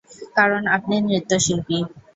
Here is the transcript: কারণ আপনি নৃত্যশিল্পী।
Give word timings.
কারণ 0.37 0.61
আপনি 0.75 0.95
নৃত্যশিল্পী। 1.01 1.77